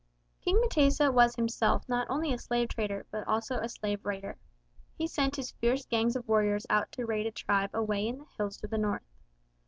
King 0.41 0.59
M'tesa 0.61 1.13
was 1.13 1.35
himself 1.35 1.87
not 1.87 2.07
only 2.09 2.33
a 2.33 2.39
slave 2.39 2.69
trader 2.69 3.05
but 3.11 3.23
a 3.27 3.69
slave 3.69 4.03
raider. 4.03 4.39
He 4.97 5.05
sent 5.05 5.35
his 5.35 5.51
fierce 5.51 5.85
gangs 5.85 6.15
of 6.15 6.27
warriors 6.27 6.65
out 6.71 6.91
to 6.93 7.05
raid 7.05 7.27
a 7.27 7.31
tribe 7.31 7.69
away 7.71 8.07
in 8.07 8.17
the 8.17 8.25
hills 8.35 8.57
to 8.61 8.67
the 8.67 8.79
north. 8.79 9.05